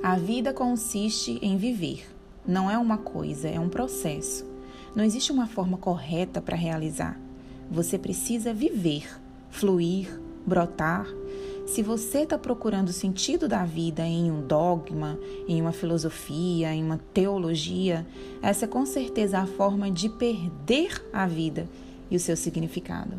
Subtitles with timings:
[0.00, 2.06] A vida consiste em viver.
[2.46, 4.46] Não é uma coisa, é um processo.
[4.94, 7.20] Não existe uma forma correta para realizar.
[7.68, 9.08] Você precisa viver,
[9.50, 10.08] fluir,
[10.46, 11.04] brotar.
[11.66, 15.18] Se você está procurando o sentido da vida em um dogma,
[15.48, 18.06] em uma filosofia, em uma teologia,
[18.40, 21.68] essa é com certeza a forma de perder a vida
[22.08, 23.16] e o seu significado.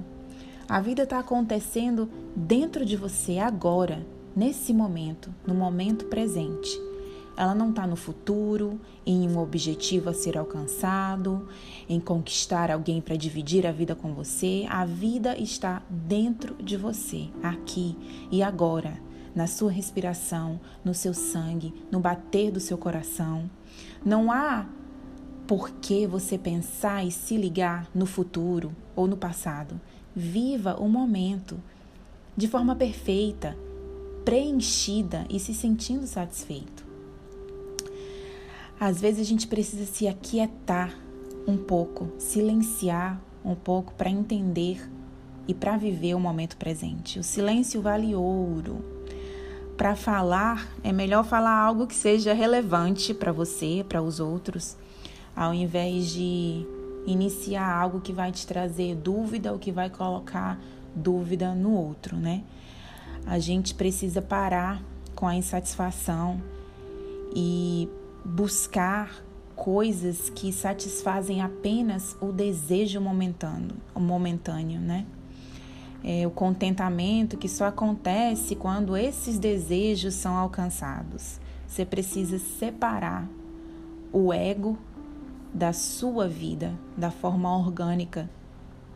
[0.67, 4.05] A vida está acontecendo dentro de você agora,
[4.35, 6.69] nesse momento, no momento presente.
[7.39, 11.47] Ela não está no futuro, em um objetivo a ser alcançado,
[11.87, 14.65] em conquistar alguém para dividir a vida com você.
[14.69, 17.97] A vida está dentro de você, aqui
[18.29, 18.99] e agora,
[19.33, 23.49] na sua respiração, no seu sangue, no bater do seu coração.
[24.03, 24.65] Não há
[25.47, 29.79] por que você pensar e se ligar no futuro ou no passado.
[30.13, 31.57] Viva o momento
[32.35, 33.57] de forma perfeita,
[34.29, 36.85] preenchida e se sentindo satisfeito.
[38.79, 40.95] Às vezes a gente precisa se aquietar
[41.47, 44.87] um pouco, silenciar um pouco para entender
[45.47, 47.17] e para viver o momento presente.
[47.17, 48.85] O silêncio vale ouro.
[49.75, 54.77] Para falar, é melhor falar algo que seja relevante para você, para os outros,
[55.35, 56.67] ao invés de
[57.07, 60.61] iniciar algo que vai te trazer dúvida ou que vai colocar
[60.95, 62.43] dúvida no outro, né?
[63.29, 66.41] A gente precisa parar com a insatisfação
[67.35, 67.87] e
[68.25, 69.23] buscar
[69.55, 75.05] coisas que satisfazem apenas o desejo momentâneo, momentâneo né?
[76.03, 81.39] É, o contentamento que só acontece quando esses desejos são alcançados.
[81.67, 83.29] Você precisa separar
[84.11, 84.75] o ego
[85.53, 88.27] da sua vida, da forma orgânica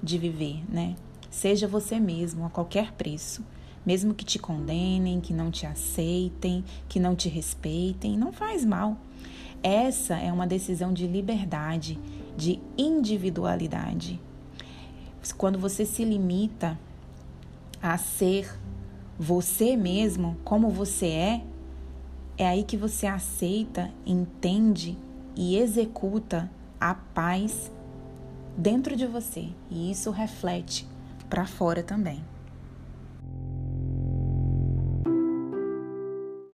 [0.01, 0.95] de viver, né?
[1.29, 3.45] Seja você mesmo a qualquer preço,
[3.85, 8.97] mesmo que te condenem, que não te aceitem, que não te respeitem, não faz mal.
[9.61, 11.99] Essa é uma decisão de liberdade,
[12.35, 14.19] de individualidade.
[15.37, 16.77] Quando você se limita
[17.81, 18.59] a ser
[19.17, 21.43] você mesmo, como você é,
[22.37, 24.97] é aí que você aceita, entende
[25.35, 26.49] e executa
[26.79, 27.71] a paz
[28.57, 29.49] dentro de você.
[29.69, 30.87] E isso reflete
[31.29, 32.32] para fora também.